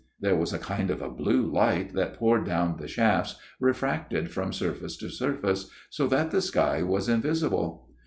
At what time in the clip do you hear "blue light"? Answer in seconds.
1.15-1.93